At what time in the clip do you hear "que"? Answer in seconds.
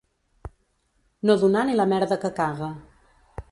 2.27-2.35